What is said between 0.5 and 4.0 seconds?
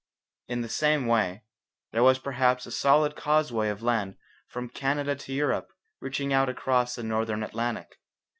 the same way, there was perhaps a solid causeway of